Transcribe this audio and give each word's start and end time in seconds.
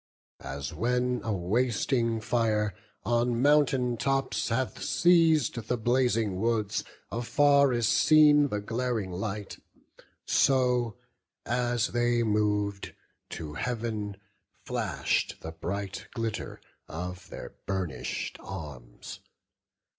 As 0.43 0.73
when 0.73 1.21
a 1.23 1.31
wasting 1.31 2.21
fire, 2.21 2.73
on 3.05 3.39
mountain 3.39 3.97
tops, 3.97 4.49
Hath 4.49 4.81
seized 4.81 5.67
the 5.67 5.77
blazing 5.77 6.39
woods, 6.41 6.83
afar 7.11 7.71
is 7.71 7.87
seen 7.87 8.47
The 8.47 8.61
glaring 8.61 9.11
light; 9.11 9.59
so, 10.25 10.97
as 11.45 11.89
they 11.89 12.23
mov'd, 12.23 12.95
to 13.29 13.53
Heav'n 13.53 14.17
Flash'd 14.65 15.39
the 15.41 15.51
bright 15.51 16.07
glitter 16.15 16.59
of 16.87 17.29
their 17.29 17.53
burnish'd 17.67 18.37
arms. 18.39 19.19